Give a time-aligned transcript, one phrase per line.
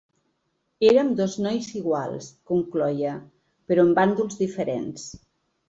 [0.87, 3.13] Érem dos nois iguals’, concloïa,
[3.69, 5.09] ‘però en bàndols diferents’.